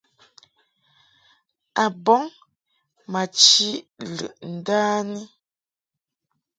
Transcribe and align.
A 1.83 1.85
bɔŋ 2.05 2.23
ma 3.11 3.21
chiʼ 3.41 3.77
lɨʼ 4.15 4.31
ndani. 4.53 5.21